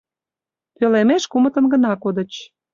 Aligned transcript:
Пӧлемеш 0.77 1.23
кумытын 1.31 1.65
гына 1.73 1.91
кодыч. 2.03 2.31